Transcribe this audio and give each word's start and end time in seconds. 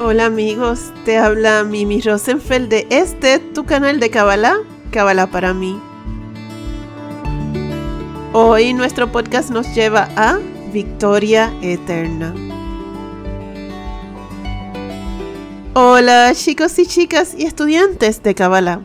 Hola 0.00 0.26
amigos, 0.26 0.92
te 1.04 1.18
habla 1.18 1.64
Mimi 1.64 2.00
Rosenfeld 2.00 2.70
de 2.70 2.86
este, 2.88 3.40
tu 3.40 3.66
canal 3.66 4.00
de 4.00 4.08
Kabbalah, 4.08 4.56
Kabbalah 4.90 5.26
para 5.26 5.52
mí. 5.52 5.78
Hoy 8.32 8.72
nuestro 8.72 9.12
podcast 9.12 9.50
nos 9.50 9.74
lleva 9.74 10.08
a 10.16 10.38
Victoria 10.72 11.52
Eterna. 11.60 12.47
Hola 15.74 16.32
chicos 16.34 16.78
y 16.78 16.86
chicas 16.86 17.34
y 17.36 17.44
estudiantes 17.44 18.22
de 18.22 18.34
Kabbalah. 18.34 18.80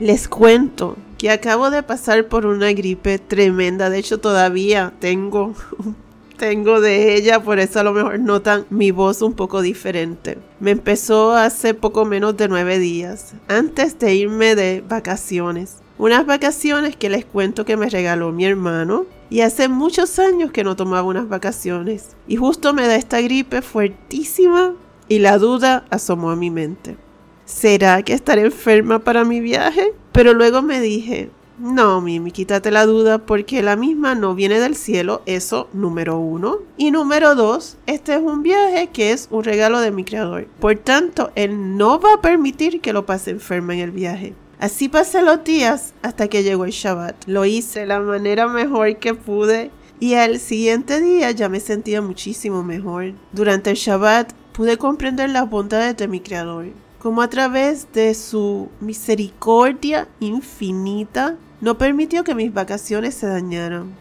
Les 0.00 0.28
cuento 0.28 0.96
que 1.16 1.30
acabo 1.30 1.70
de 1.70 1.84
pasar 1.84 2.26
por 2.26 2.44
una 2.44 2.72
gripe 2.72 3.18
tremenda, 3.20 3.88
de 3.88 3.98
hecho 3.98 4.18
todavía 4.18 4.92
tengo 4.98 5.54
tengo 6.36 6.80
de 6.80 7.14
ella, 7.14 7.40
por 7.40 7.60
eso 7.60 7.80
a 7.80 7.84
lo 7.84 7.92
mejor 7.92 8.18
notan 8.18 8.66
mi 8.68 8.90
voz 8.90 9.22
un 9.22 9.34
poco 9.34 9.62
diferente. 9.62 10.38
Me 10.58 10.72
empezó 10.72 11.32
hace 11.32 11.72
poco 11.72 12.04
menos 12.04 12.36
de 12.36 12.48
nueve 12.48 12.80
días, 12.80 13.34
antes 13.48 13.98
de 14.00 14.14
irme 14.14 14.56
de 14.56 14.82
vacaciones. 14.86 15.76
Unas 15.98 16.26
vacaciones 16.26 16.96
que 16.96 17.10
les 17.10 17.24
cuento 17.24 17.64
que 17.64 17.76
me 17.76 17.88
regaló 17.88 18.32
mi 18.32 18.44
hermano 18.44 19.06
y 19.30 19.40
hace 19.40 19.68
muchos 19.68 20.18
años 20.18 20.50
que 20.50 20.64
no 20.64 20.74
tomaba 20.74 21.08
unas 21.08 21.28
vacaciones. 21.28 22.16
Y 22.26 22.36
justo 22.36 22.74
me 22.74 22.88
da 22.88 22.96
esta 22.96 23.20
gripe 23.20 23.62
fuertísima 23.62 24.74
y 25.08 25.18
la 25.18 25.38
duda 25.38 25.84
asomó 25.90 26.30
a 26.30 26.36
mi 26.36 26.50
mente. 26.50 26.96
¿Será 27.44 28.02
que 28.02 28.14
estaré 28.14 28.42
enferma 28.42 29.00
para 29.00 29.24
mi 29.24 29.40
viaje? 29.40 29.92
Pero 30.12 30.32
luego 30.32 30.62
me 30.62 30.80
dije, 30.80 31.30
no, 31.58 32.00
Mimi, 32.00 32.32
quítate 32.32 32.70
la 32.70 32.84
duda 32.84 33.18
porque 33.18 33.62
la 33.62 33.76
misma 33.76 34.14
no 34.14 34.34
viene 34.34 34.58
del 34.58 34.74
cielo, 34.74 35.22
eso 35.26 35.68
número 35.72 36.18
uno. 36.18 36.58
Y 36.76 36.90
número 36.90 37.34
dos, 37.34 37.76
este 37.86 38.14
es 38.14 38.20
un 38.20 38.42
viaje 38.42 38.88
que 38.88 39.12
es 39.12 39.28
un 39.30 39.44
regalo 39.44 39.80
de 39.80 39.90
mi 39.90 40.04
creador. 40.04 40.46
Por 40.58 40.76
tanto, 40.76 41.30
él 41.34 41.76
no 41.76 42.00
va 42.00 42.14
a 42.14 42.20
permitir 42.20 42.80
que 42.80 42.92
lo 42.92 43.06
pase 43.06 43.30
enferma 43.30 43.74
en 43.74 43.80
el 43.80 43.90
viaje. 43.92 44.34
Así 44.58 44.88
pasé 44.88 45.22
los 45.22 45.44
días 45.44 45.94
hasta 46.02 46.26
que 46.28 46.42
llegó 46.42 46.64
el 46.64 46.72
Shabbat. 46.72 47.26
Lo 47.26 47.44
hice 47.44 47.80
de 47.80 47.86
la 47.86 48.00
manera 48.00 48.48
mejor 48.48 48.96
que 48.96 49.14
pude 49.14 49.70
y 50.00 50.14
al 50.14 50.40
siguiente 50.40 51.00
día 51.00 51.30
ya 51.30 51.48
me 51.48 51.60
sentía 51.60 52.00
muchísimo 52.00 52.64
mejor. 52.64 53.12
Durante 53.32 53.70
el 53.70 53.76
Shabbat 53.76 54.32
pude 54.54 54.78
comprender 54.78 55.28
las 55.28 55.50
bondades 55.50 55.96
de 55.96 56.08
mi 56.08 56.20
creador 56.20 56.66
como 57.04 57.20
a 57.20 57.28
través 57.28 57.92
de 57.92 58.14
su 58.14 58.70
misericordia 58.80 60.08
infinita 60.20 61.36
no 61.60 61.76
permitió 61.76 62.24
que 62.24 62.34
mis 62.34 62.50
vacaciones 62.50 63.14
se 63.14 63.26
dañaran. 63.26 63.94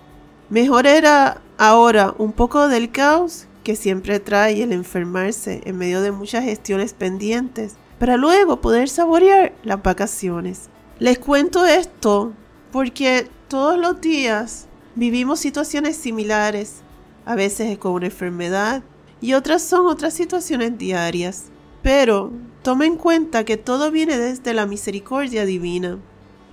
Mejor 0.49 0.87
era 0.87 1.41
ahora 1.57 2.15
un 2.17 2.31
poco 2.31 2.69
del 2.69 2.91
caos 2.91 3.45
que 3.65 3.75
siempre 3.75 4.21
trae 4.21 4.63
el 4.63 4.71
enfermarse 4.71 5.59
en 5.65 5.77
medio 5.77 6.01
de 6.01 6.13
muchas 6.13 6.45
gestiones 6.45 6.93
pendientes 6.93 7.75
para 7.99 8.15
luego 8.15 8.61
poder 8.61 8.87
saborear 8.87 9.51
las 9.63 9.83
vacaciones. 9.83 10.69
Les 10.97 11.19
cuento 11.19 11.65
esto 11.65 12.31
porque 12.71 13.27
todos 13.49 13.77
los 13.77 13.99
días 13.99 14.67
vivimos 14.95 15.41
situaciones 15.41 15.97
similares, 15.97 16.83
a 17.25 17.35
veces 17.35 17.77
con 17.79 17.91
una 17.91 18.05
enfermedad 18.05 18.81
y 19.23 19.35
otras 19.35 19.61
son 19.61 19.87
otras 19.87 20.13
situaciones 20.13 20.77
diarias. 20.77 21.45
Pero 21.81 22.33
toma 22.61 22.85
en 22.85 22.97
cuenta 22.97 23.45
que 23.45 23.55
todo 23.55 23.89
viene 23.89 24.17
desde 24.17 24.53
la 24.53 24.65
misericordia 24.65 25.45
divina. 25.45 25.97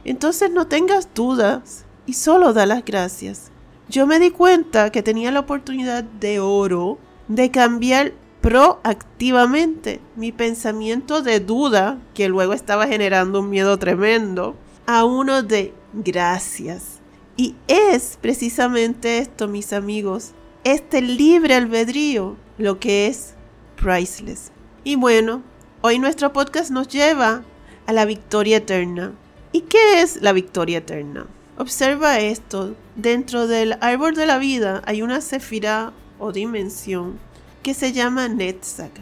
Entonces 0.04 0.52
no 0.52 0.68
tengas 0.68 1.08
dudas 1.12 1.84
y 2.06 2.12
solo 2.12 2.52
da 2.52 2.66
las 2.66 2.84
gracias. 2.84 3.50
Yo 3.88 4.06
me 4.06 4.20
di 4.20 4.30
cuenta 4.30 4.90
que 4.90 5.02
tenía 5.02 5.32
la 5.32 5.40
oportunidad 5.40 6.04
de 6.04 6.38
oro 6.38 6.98
de 7.26 7.50
cambiar 7.50 8.12
proactivamente 8.40 10.00
mi 10.14 10.30
pensamiento 10.30 11.22
de 11.22 11.40
duda, 11.40 11.98
que 12.14 12.28
luego 12.28 12.52
estaba 12.52 12.86
generando 12.86 13.40
un 13.40 13.50
miedo 13.50 13.80
tremendo, 13.80 14.54
a 14.86 15.04
uno 15.04 15.42
de 15.42 15.74
gracias. 15.92 17.00
Y 17.36 17.56
es 17.66 18.16
precisamente 18.20 19.18
esto, 19.18 19.48
mis 19.48 19.72
amigos, 19.72 20.34
este 20.64 21.00
libre 21.00 21.54
albedrío, 21.54 22.36
lo 22.58 22.78
que 22.78 23.06
es 23.06 23.34
priceless. 23.76 24.52
Y 24.84 24.96
bueno, 24.96 25.42
hoy 25.80 25.98
nuestro 25.98 26.32
podcast 26.32 26.70
nos 26.70 26.88
lleva 26.88 27.42
a 27.86 27.92
la 27.92 28.04
victoria 28.04 28.58
eterna. 28.58 29.12
¿Y 29.52 29.62
qué 29.62 30.02
es 30.02 30.20
la 30.20 30.32
victoria 30.32 30.78
eterna? 30.78 31.26
Observa 31.56 32.20
esto. 32.20 32.74
Dentro 32.94 33.46
del 33.46 33.78
árbol 33.80 34.14
de 34.14 34.26
la 34.26 34.38
vida 34.38 34.82
hay 34.84 35.00
una 35.00 35.22
sefirá 35.22 35.92
o 36.18 36.32
dimensión 36.32 37.18
que 37.62 37.72
se 37.72 37.92
llama 37.92 38.28
Netzach. 38.28 38.92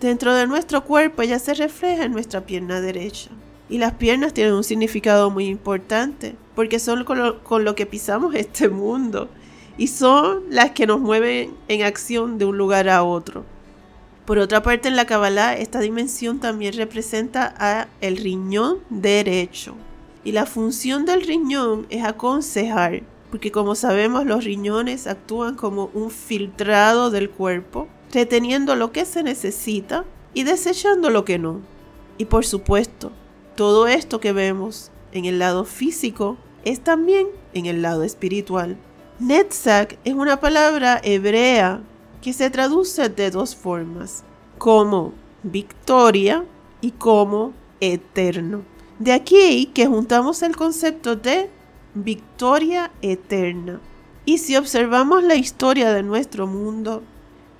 Dentro 0.00 0.34
de 0.34 0.46
nuestro 0.46 0.84
cuerpo 0.84 1.22
ella 1.22 1.38
se 1.38 1.52
refleja 1.54 2.04
en 2.04 2.12
nuestra 2.12 2.40
pierna 2.40 2.80
derecha. 2.80 3.30
Y 3.68 3.78
las 3.78 3.92
piernas 3.92 4.32
tienen 4.32 4.54
un 4.54 4.64
significado 4.64 5.30
muy 5.30 5.46
importante 5.46 6.36
porque 6.54 6.78
son 6.78 7.04
con 7.04 7.18
lo, 7.18 7.44
con 7.44 7.64
lo 7.64 7.74
que 7.74 7.86
pisamos 7.86 8.34
este 8.34 8.70
mundo 8.70 9.28
y 9.78 9.88
son 9.88 10.42
las 10.50 10.72
que 10.72 10.86
nos 10.86 11.00
mueven 11.00 11.54
en 11.68 11.82
acción 11.82 12.38
de 12.38 12.44
un 12.44 12.58
lugar 12.58 12.88
a 12.88 13.02
otro. 13.02 13.44
Por 14.24 14.38
otra 14.38 14.62
parte, 14.62 14.88
en 14.88 14.96
la 14.96 15.04
Kabbalah, 15.04 15.56
esta 15.56 15.80
dimensión 15.80 16.38
también 16.38 16.74
representa 16.74 17.54
a 17.58 17.88
el 18.00 18.16
riñón 18.16 18.78
derecho. 18.88 19.74
Y 20.24 20.32
la 20.32 20.46
función 20.46 21.04
del 21.04 21.22
riñón 21.22 21.86
es 21.90 22.04
aconsejar, 22.04 23.02
porque 23.30 23.50
como 23.50 23.74
sabemos, 23.74 24.24
los 24.24 24.44
riñones 24.44 25.08
actúan 25.08 25.56
como 25.56 25.90
un 25.94 26.10
filtrado 26.10 27.10
del 27.10 27.30
cuerpo, 27.30 27.88
reteniendo 28.12 28.76
lo 28.76 28.92
que 28.92 29.04
se 29.04 29.24
necesita 29.24 30.04
y 30.34 30.44
desechando 30.44 31.10
lo 31.10 31.24
que 31.24 31.38
no. 31.38 31.60
Y 32.16 32.26
por 32.26 32.44
supuesto, 32.44 33.10
todo 33.56 33.88
esto 33.88 34.20
que 34.20 34.32
vemos 34.32 34.92
en 35.12 35.24
el 35.24 35.40
lado 35.40 35.64
físico 35.64 36.36
es 36.64 36.80
también 36.80 37.26
en 37.54 37.66
el 37.66 37.82
lado 37.82 38.04
espiritual. 38.04 38.76
Netzach 39.18 39.94
es 40.04 40.14
una 40.14 40.40
palabra 40.40 41.00
hebrea 41.04 41.82
que 42.22 42.32
se 42.32 42.50
traduce 42.50 43.08
de 43.08 43.30
dos 43.30 43.54
formas, 43.54 44.24
como 44.58 45.12
victoria 45.42 46.44
y 46.80 46.92
como 46.92 47.52
eterno. 47.80 48.62
De 48.98 49.12
aquí 49.12 49.66
que 49.74 49.86
juntamos 49.86 50.42
el 50.42 50.56
concepto 50.56 51.16
de 51.16 51.50
victoria 51.94 52.90
eterna. 53.02 53.80
Y 54.24 54.38
si 54.38 54.56
observamos 54.56 55.22
la 55.24 55.34
historia 55.34 55.92
de 55.92 56.02
nuestro 56.02 56.46
mundo, 56.46 57.02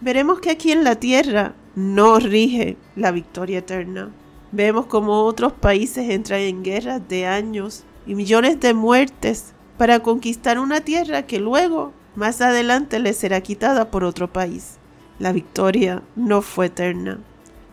veremos 0.01 0.41
que 0.41 0.51
aquí 0.51 0.73
en 0.73 0.85
la 0.85 0.97
tierra 0.97 1.55
no 1.75 2.19
rige 2.19 2.77
la 2.97 3.11
victoria 3.11 3.59
eterna. 3.59 4.11
Vemos 4.53 4.87
como 4.87 5.25
otros 5.25 5.53
países 5.53 6.09
entran 6.11 6.41
en 6.41 6.63
guerras 6.63 7.07
de 7.09 7.27
años 7.27 7.85
y 8.07 8.15
millones 8.15 8.61
de 8.61 8.75
muertes 8.75 9.55
para 9.79 10.01
conquistar 10.01 10.59
una 10.59 10.81
tierra 10.81 11.23
que 11.23 11.41
luego 11.41 11.93
más 12.15 12.41
adelante 12.41 12.99
le 12.99 13.13
será 13.13 13.41
quitada 13.41 13.91
por 13.91 14.05
otro 14.05 14.33
país. 14.33 14.79
La 15.19 15.33
victoria 15.33 16.03
no 16.17 16.43
fue 16.43 16.67
eterna. 16.67 17.21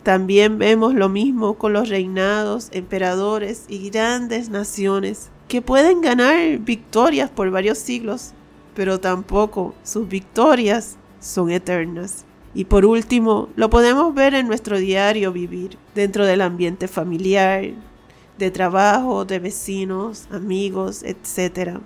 También 0.02 0.58
vemos 0.58 0.94
lo 0.94 1.08
mismo 1.08 1.54
con 1.54 1.72
los 1.72 1.88
reinados, 1.88 2.68
emperadores 2.72 3.64
y 3.68 3.90
grandes 3.90 4.48
naciones 4.48 5.30
que 5.46 5.60
pueden 5.60 6.00
ganar 6.00 6.58
victorias 6.58 7.28
por 7.28 7.50
varios 7.50 7.78
siglos, 7.78 8.32
pero 8.74 9.00
tampoco 9.00 9.74
sus 9.82 10.08
victorias 10.08 10.96
son 11.20 11.50
eternas. 11.50 12.24
Y 12.54 12.64
por 12.64 12.86
último, 12.86 13.48
lo 13.56 13.68
podemos 13.68 14.14
ver 14.14 14.34
en 14.34 14.46
nuestro 14.46 14.78
diario 14.78 15.32
vivir, 15.32 15.76
dentro 15.94 16.24
del 16.24 16.40
ambiente 16.40 16.88
familiar, 16.88 17.70
de 18.40 18.50
trabajo, 18.50 19.24
de 19.24 19.38
vecinos, 19.38 20.26
amigos, 20.32 21.04
etc 21.04 21.78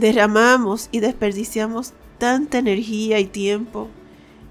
derramamos 0.00 0.88
y 0.90 1.00
desperdiciamos 1.00 1.92
tanta 2.18 2.58
energía 2.58 3.18
y 3.20 3.26
tiempo 3.26 3.88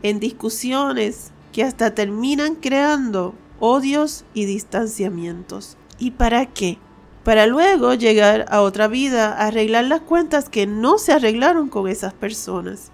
en 0.04 0.20
discusiones 0.20 1.32
que 1.52 1.64
hasta 1.64 1.94
terminan 1.94 2.56
creando 2.56 3.34
odios 3.60 4.24
y 4.34 4.46
distanciamientos. 4.46 5.76
¿Y 5.98 6.12
para 6.12 6.46
qué? 6.46 6.78
Para 7.24 7.48
luego 7.48 7.94
llegar 7.96 8.46
a 8.50 8.62
otra 8.62 8.88
vida 8.88 9.34
arreglar 9.34 9.86
las 9.86 10.02
cuentas 10.02 10.48
que 10.48 10.68
no 10.68 10.98
se 10.98 11.12
arreglaron 11.12 11.68
con 11.68 11.88
esas 11.88 12.14
personas. 12.14 12.92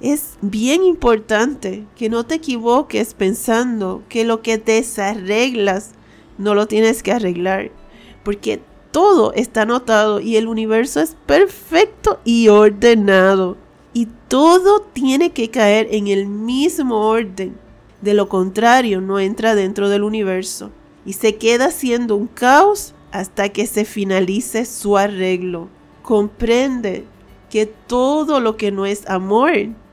Es 0.00 0.38
bien 0.40 0.82
importante 0.82 1.86
que 1.96 2.08
no 2.08 2.24
te 2.24 2.36
equivoques 2.36 3.14
pensando 3.14 4.02
que 4.08 4.24
lo 4.24 4.42
que 4.42 4.58
desarreglas 4.58 5.90
no 6.38 6.54
lo 6.54 6.66
tienes 6.66 7.02
que 7.02 7.12
arreglar, 7.12 7.70
porque 8.26 8.60
todo 8.90 9.32
está 9.34 9.62
anotado 9.62 10.18
y 10.18 10.34
el 10.34 10.48
universo 10.48 10.98
es 10.98 11.16
perfecto 11.26 12.18
y 12.24 12.48
ordenado. 12.48 13.56
Y 13.94 14.08
todo 14.26 14.80
tiene 14.80 15.30
que 15.30 15.48
caer 15.48 15.86
en 15.92 16.08
el 16.08 16.26
mismo 16.26 17.06
orden. 17.06 17.56
De 18.00 18.14
lo 18.14 18.28
contrario, 18.28 19.00
no 19.00 19.20
entra 19.20 19.54
dentro 19.54 19.88
del 19.88 20.02
universo 20.02 20.72
y 21.04 21.12
se 21.12 21.36
queda 21.36 21.70
siendo 21.70 22.16
un 22.16 22.26
caos 22.26 22.94
hasta 23.12 23.50
que 23.50 23.68
se 23.68 23.84
finalice 23.84 24.64
su 24.64 24.96
arreglo. 24.96 25.68
Comprende 26.02 27.04
que 27.48 27.66
todo 27.66 28.40
lo 28.40 28.56
que 28.56 28.72
no 28.72 28.86
es 28.86 29.08
amor 29.08 29.52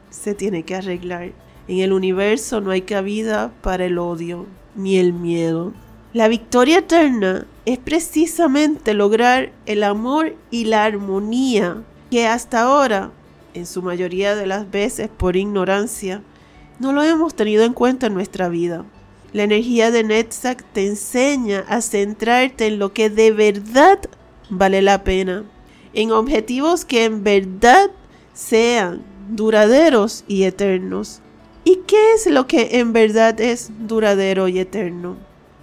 se 0.09 0.33
tiene 0.33 0.63
que 0.63 0.73
arreglar. 0.73 1.33
En 1.67 1.77
el 1.81 1.93
universo 1.93 2.61
no 2.61 2.71
hay 2.71 2.81
cabida 2.81 3.53
para 3.61 3.85
el 3.85 3.99
odio 3.99 4.47
ni 4.75 4.97
el 4.97 5.13
miedo. 5.13 5.71
La 6.13 6.27
victoria 6.27 6.79
eterna 6.79 7.45
es 7.65 7.77
precisamente 7.77 8.93
lograr 8.93 9.51
el 9.65 9.83
amor 9.83 10.35
y 10.51 10.65
la 10.65 10.83
armonía 10.83 11.83
que 12.11 12.27
hasta 12.27 12.61
ahora, 12.61 13.11
en 13.53 13.65
su 13.65 13.81
mayoría 13.81 14.35
de 14.35 14.45
las 14.45 14.69
veces 14.69 15.09
por 15.09 15.35
ignorancia, 15.35 16.21
no 16.79 16.91
lo 16.91 17.03
hemos 17.03 17.35
tenido 17.35 17.63
en 17.63 17.73
cuenta 17.73 18.07
en 18.07 18.13
nuestra 18.13 18.49
vida. 18.49 18.85
La 19.31 19.43
energía 19.43 19.91
de 19.91 20.03
Netzach 20.03 20.61
te 20.73 20.85
enseña 20.87 21.63
a 21.67 21.81
centrarte 21.81 22.67
en 22.67 22.79
lo 22.79 22.93
que 22.93 23.09
de 23.09 23.31
verdad 23.31 23.99
vale 24.49 24.81
la 24.81 25.03
pena, 25.03 25.43
en 25.93 26.11
objetivos 26.11 26.85
que 26.85 27.05
en 27.05 27.23
verdad 27.23 27.89
sean 28.33 29.01
duraderos 29.29 30.23
y 30.27 30.43
eternos. 30.43 31.21
¿Y 31.63 31.77
qué 31.87 32.13
es 32.13 32.27
lo 32.27 32.45
que 32.45 32.79
en 32.79 32.93
verdad 32.93 33.39
es 33.39 33.71
duradero 33.79 34.47
y 34.49 34.59
eterno? 34.59 35.15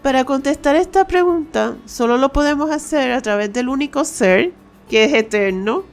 Para 0.02 0.24
contestar 0.24 0.76
esta 0.76 1.06
pregunta, 1.06 1.76
solo 1.84 2.16
lo 2.16 2.32
podemos 2.32 2.70
hacer 2.70 3.12
a 3.12 3.20
través 3.20 3.52
del 3.52 3.68
único 3.68 4.06
ser 4.06 4.52
que 4.88 5.04
es 5.04 5.12
eterno, 5.12 5.84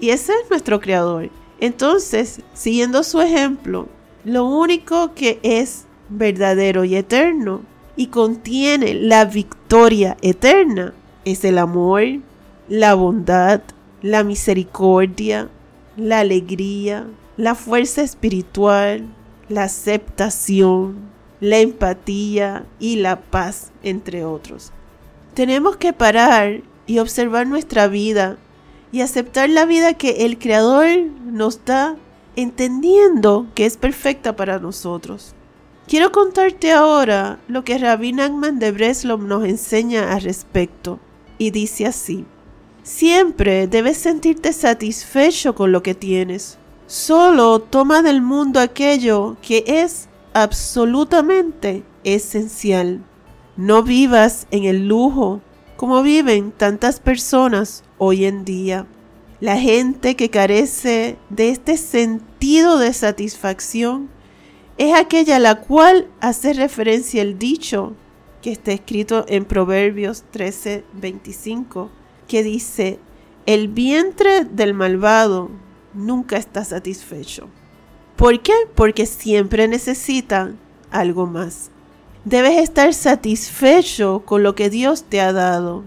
y 0.00 0.10
ese 0.10 0.32
es 0.32 0.50
nuestro 0.50 0.80
creador. 0.80 1.30
Entonces, 1.60 2.40
siguiendo 2.54 3.04
su 3.04 3.20
ejemplo, 3.20 3.86
lo 4.24 4.46
único 4.46 5.14
que 5.14 5.38
es 5.44 5.84
verdadero 6.08 6.84
y 6.84 6.96
eterno 6.96 7.60
y 7.94 8.08
contiene 8.08 8.94
la 8.94 9.24
victoria 9.24 10.16
eterna 10.22 10.92
es 11.24 11.44
el 11.44 11.58
amor, 11.58 12.02
la 12.68 12.94
bondad, 12.94 13.60
la 14.02 14.24
misericordia, 14.24 15.48
la 15.96 16.18
alegría, 16.18 17.06
la 17.36 17.54
fuerza 17.54 18.02
espiritual, 18.02 19.06
la 19.48 19.64
aceptación, 19.64 21.15
la 21.40 21.58
empatía 21.58 22.64
y 22.78 22.96
la 22.96 23.20
paz, 23.20 23.70
entre 23.82 24.24
otros. 24.24 24.72
Tenemos 25.34 25.76
que 25.76 25.92
parar 25.92 26.62
y 26.86 26.98
observar 26.98 27.46
nuestra 27.46 27.88
vida 27.88 28.38
y 28.92 29.00
aceptar 29.00 29.50
la 29.50 29.66
vida 29.66 29.94
que 29.94 30.24
el 30.24 30.38
Creador 30.38 30.86
nos 31.24 31.64
da, 31.64 31.96
entendiendo 32.36 33.46
que 33.54 33.66
es 33.66 33.76
perfecta 33.76 34.36
para 34.36 34.58
nosotros. 34.58 35.34
Quiero 35.86 36.10
contarte 36.10 36.72
ahora 36.72 37.38
lo 37.48 37.64
que 37.64 37.78
Rabbi 37.78 38.12
Nachman 38.12 38.58
de 38.58 38.72
Breslov 38.72 39.22
nos 39.22 39.44
enseña 39.44 40.12
al 40.12 40.22
respecto, 40.22 40.98
y 41.38 41.50
dice 41.50 41.86
así. 41.86 42.24
Siempre 42.82 43.66
debes 43.66 43.98
sentirte 43.98 44.52
satisfecho 44.52 45.54
con 45.54 45.72
lo 45.72 45.82
que 45.82 45.94
tienes. 45.94 46.56
Solo 46.86 47.60
toma 47.60 48.02
del 48.02 48.22
mundo 48.22 48.60
aquello 48.60 49.36
que 49.42 49.64
es 49.66 50.08
absolutamente 50.36 51.82
esencial. 52.04 53.00
No 53.56 53.82
vivas 53.82 54.46
en 54.50 54.64
el 54.64 54.86
lujo 54.86 55.40
como 55.78 56.02
viven 56.02 56.52
tantas 56.52 57.00
personas 57.00 57.84
hoy 57.96 58.26
en 58.26 58.44
día. 58.44 58.86
La 59.40 59.56
gente 59.56 60.14
que 60.14 60.28
carece 60.28 61.16
de 61.30 61.48
este 61.48 61.78
sentido 61.78 62.76
de 62.76 62.92
satisfacción 62.92 64.10
es 64.76 64.94
aquella 64.94 65.36
a 65.36 65.38
la 65.38 65.54
cual 65.62 66.06
hace 66.20 66.52
referencia 66.52 67.22
el 67.22 67.38
dicho 67.38 67.94
que 68.42 68.52
está 68.52 68.72
escrito 68.72 69.24
en 69.28 69.46
Proverbios 69.46 70.22
13:25, 70.34 71.88
que 72.28 72.42
dice, 72.42 72.98
el 73.46 73.68
vientre 73.68 74.44
del 74.44 74.74
malvado 74.74 75.50
nunca 75.94 76.36
está 76.36 76.62
satisfecho. 76.62 77.48
¿Por 78.16 78.40
qué? 78.40 78.54
Porque 78.74 79.04
siempre 79.04 79.68
necesita 79.68 80.52
algo 80.90 81.26
más. 81.26 81.70
Debes 82.24 82.58
estar 82.58 82.92
satisfecho 82.94 84.22
con 84.24 84.42
lo 84.42 84.54
que 84.54 84.70
Dios 84.70 85.04
te 85.04 85.20
ha 85.20 85.32
dado 85.32 85.84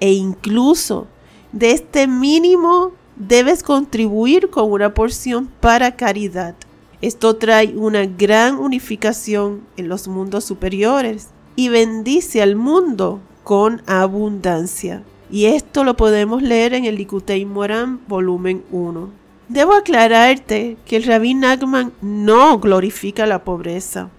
e 0.00 0.12
incluso 0.12 1.06
de 1.52 1.72
este 1.72 2.06
mínimo 2.06 2.92
debes 3.16 3.62
contribuir 3.62 4.50
con 4.50 4.70
una 4.70 4.94
porción 4.94 5.48
para 5.60 5.96
caridad. 5.96 6.54
Esto 7.02 7.36
trae 7.36 7.76
una 7.76 8.06
gran 8.06 8.58
unificación 8.58 9.62
en 9.76 9.88
los 9.88 10.08
mundos 10.08 10.44
superiores 10.44 11.28
y 11.56 11.68
bendice 11.68 12.42
al 12.42 12.56
mundo 12.56 13.20
con 13.42 13.82
abundancia. 13.86 15.02
Y 15.30 15.46
esto 15.46 15.82
lo 15.82 15.96
podemos 15.96 16.42
leer 16.42 16.74
en 16.74 16.84
el 16.84 16.96
Likutei 16.96 17.44
Moran, 17.44 18.00
volumen 18.06 18.62
1. 18.70 19.25
Debo 19.48 19.74
aclararte 19.74 20.76
que 20.86 20.96
el 20.96 21.04
Rabí 21.04 21.34
Nachman 21.34 21.92
no 22.00 22.58
glorifica 22.58 23.26
la 23.26 23.44
pobreza. 23.44 24.10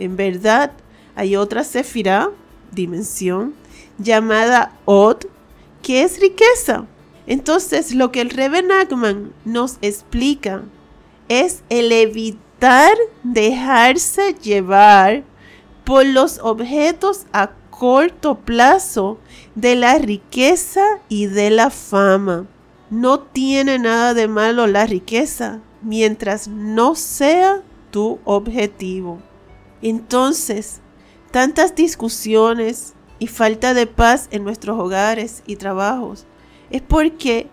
En 0.00 0.16
verdad, 0.16 0.72
hay 1.14 1.36
otra 1.36 1.62
sefirá, 1.62 2.30
dimensión, 2.72 3.54
llamada 3.98 4.72
Od, 4.84 5.18
que 5.80 6.02
es 6.02 6.20
riqueza. 6.20 6.86
Entonces, 7.28 7.94
lo 7.94 8.10
que 8.10 8.20
el 8.20 8.30
Rebbe 8.30 8.62
Nachman 8.62 9.32
nos 9.44 9.78
explica 9.80 10.62
es 11.28 11.62
el 11.68 11.92
evitar 11.92 12.96
dejarse 13.22 14.34
llevar 14.42 15.22
por 15.84 16.04
los 16.04 16.38
objetos 16.38 17.26
a 17.32 17.50
corto 17.70 18.34
plazo 18.34 19.18
de 19.54 19.76
la 19.76 19.98
riqueza 19.98 20.84
y 21.08 21.26
de 21.26 21.50
la 21.50 21.70
fama. 21.70 22.46
No 22.90 23.20
tiene 23.20 23.78
nada 23.78 24.14
de 24.14 24.28
malo 24.28 24.66
la 24.66 24.86
riqueza 24.86 25.60
mientras 25.82 26.48
no 26.48 26.94
sea 26.94 27.62
tu 27.90 28.18
objetivo. 28.24 29.18
Entonces, 29.82 30.80
tantas 31.30 31.74
discusiones 31.74 32.94
y 33.18 33.26
falta 33.26 33.74
de 33.74 33.86
paz 33.86 34.28
en 34.30 34.44
nuestros 34.44 34.78
hogares 34.78 35.42
y 35.46 35.56
trabajos 35.56 36.26
es 36.70 36.82
porque 36.82 37.48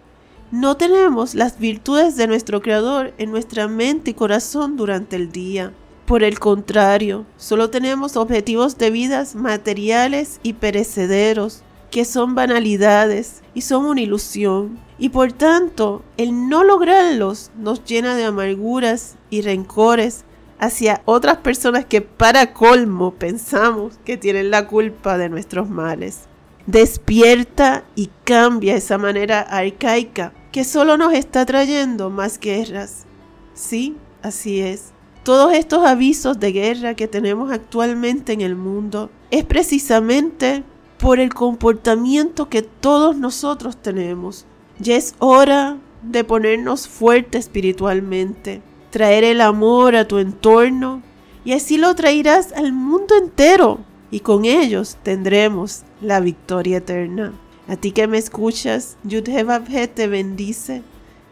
no 0.51 0.77
tenemos 0.77 1.35
las 1.35 1.59
virtudes 1.59 2.15
de 2.15 2.27
nuestro 2.27 2.61
Creador 2.61 3.13
en 3.17 3.31
nuestra 3.31 3.67
mente 3.67 4.11
y 4.11 4.13
corazón 4.13 4.77
durante 4.77 5.15
el 5.15 5.31
día. 5.31 5.73
Por 6.05 6.23
el 6.23 6.39
contrario, 6.39 7.25
solo 7.35 7.71
tenemos 7.71 8.15
objetivos 8.15 8.77
de 8.77 8.91
vidas 8.91 9.33
materiales 9.33 10.39
y 10.43 10.53
perecederos, 10.53 11.63
que 11.89 12.05
son 12.05 12.35
banalidades 12.35 13.41
y 13.55 13.61
son 13.61 13.85
una 13.85 14.01
ilusión. 14.01 14.84
Y 14.97 15.09
por 15.09 15.33
tanto, 15.33 16.03
el 16.17 16.47
no 16.47 16.63
lograrlos 16.63 17.51
nos 17.57 17.83
llena 17.83 18.15
de 18.15 18.25
amarguras 18.25 19.15
y 19.29 19.41
rencores 19.41 20.23
hacia 20.59 21.01
otras 21.05 21.37
personas 21.37 21.85
que 21.85 22.01
para 22.01 22.53
colmo 22.53 23.13
pensamos 23.13 23.99
que 24.05 24.17
tienen 24.17 24.51
la 24.51 24.67
culpa 24.67 25.17
de 25.17 25.29
nuestros 25.29 25.69
males. 25.69 26.21
Despierta 26.65 27.83
y 27.95 28.09
cambia 28.23 28.75
esa 28.75 28.97
manera 28.97 29.41
arcaica 29.41 30.33
que 30.51 30.63
solo 30.63 30.97
nos 30.97 31.13
está 31.13 31.45
trayendo 31.45 32.09
más 32.09 32.39
guerras. 32.39 33.05
Sí, 33.53 33.97
así 34.21 34.61
es. 34.61 34.93
Todos 35.23 35.53
estos 35.53 35.85
avisos 35.85 36.39
de 36.39 36.51
guerra 36.51 36.93
que 36.93 37.07
tenemos 37.07 37.51
actualmente 37.51 38.31
en 38.33 38.41
el 38.41 38.55
mundo 38.55 39.09
es 39.31 39.43
precisamente 39.43 40.63
por 40.97 41.19
el 41.19 41.33
comportamiento 41.33 42.47
que 42.47 42.61
todos 42.61 43.17
nosotros 43.17 43.75
tenemos. 43.77 44.45
Ya 44.79 44.95
es 44.95 45.15
hora 45.19 45.77
de 46.01 46.23
ponernos 46.23 46.87
fuerte 46.87 47.37
espiritualmente, 47.37 48.61
traer 48.91 49.23
el 49.23 49.41
amor 49.41 49.95
a 49.95 50.07
tu 50.07 50.17
entorno 50.17 51.01
y 51.43 51.53
así 51.53 51.77
lo 51.77 51.95
traerás 51.95 52.51
al 52.53 52.73
mundo 52.73 53.15
entero 53.15 53.79
y 54.11 54.19
con 54.19 54.45
ellos 54.45 54.97
tendremos 55.03 55.83
la 56.01 56.19
victoria 56.19 56.77
eterna. 56.77 57.33
A 57.67 57.75
ti 57.77 57.91
que 57.91 58.07
me 58.07 58.17
escuchas, 58.17 58.97
Yudhevabhe 59.03 59.87
te 59.87 60.07
bendice 60.07 60.83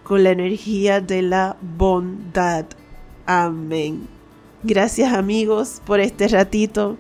con 0.04 0.24
la 0.24 0.32
energía 0.32 1.02
de 1.02 1.22
la 1.22 1.58
bondad. 1.78 2.66
Amén. 3.26 4.08
Gracias 4.64 5.14
amigos 5.14 5.82
por 5.86 6.00
este 6.00 6.28
ratito. 6.28 6.98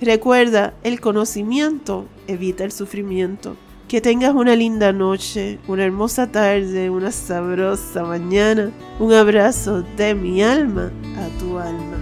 Recuerda, 0.00 0.74
el 0.82 1.00
conocimiento 1.00 2.06
evita 2.26 2.64
el 2.64 2.72
sufrimiento. 2.72 3.56
Que 3.90 4.00
tengas 4.00 4.32
una 4.36 4.54
linda 4.54 4.92
noche, 4.92 5.58
una 5.66 5.84
hermosa 5.84 6.30
tarde, 6.30 6.90
una 6.90 7.10
sabrosa 7.10 8.04
mañana. 8.04 8.70
Un 9.00 9.12
abrazo 9.12 9.82
de 9.96 10.14
mi 10.14 10.44
alma 10.44 10.92
a 11.16 11.40
tu 11.40 11.58
alma. 11.58 11.99